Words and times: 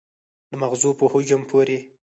د 0.49 0.51
مغزو 0.61 0.91
په 0.99 1.05
حجم 1.11 1.41
پورې 1.49 1.77